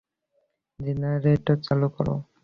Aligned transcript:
Generator 0.79 1.57
চালু 1.65 1.87
করো! 1.95 2.15